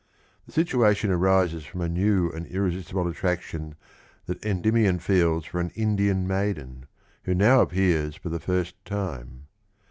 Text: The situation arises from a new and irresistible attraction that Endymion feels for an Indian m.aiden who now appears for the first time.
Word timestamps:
The 0.47 0.51
situation 0.51 1.11
arises 1.11 1.63
from 1.63 1.79
a 1.81 1.87
new 1.87 2.31
and 2.31 2.47
irresistible 2.47 3.07
attraction 3.07 3.75
that 4.25 4.43
Endymion 4.43 4.97
feels 4.97 5.45
for 5.45 5.59
an 5.59 5.69
Indian 5.75 6.23
m.aiden 6.23 6.85
who 7.25 7.35
now 7.35 7.61
appears 7.61 8.15
for 8.15 8.29
the 8.29 8.39
first 8.39 8.83
time. 8.83 9.45